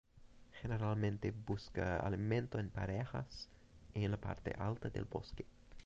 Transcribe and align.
Generalmente 0.59 1.29
busca 1.31 1.97
alimento 1.99 2.57
en 2.57 2.71
parejas 2.71 3.47
en 3.93 4.09
la 4.09 4.17
parte 4.17 4.55
alta 4.57 4.89
del 4.89 5.05
bosque. 5.05 5.45